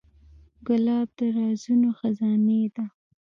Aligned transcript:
ګلاب 0.67 1.07
د 1.17 1.19
رازونو 1.35 1.89
خزانې 1.99 2.61
ده. 2.75 2.85